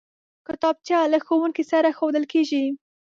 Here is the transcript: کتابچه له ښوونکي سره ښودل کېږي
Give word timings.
کتابچه 0.47 0.97
له 1.13 1.17
ښوونکي 1.25 1.63
سره 1.71 1.89
ښودل 1.97 2.25
کېږي 2.33 2.63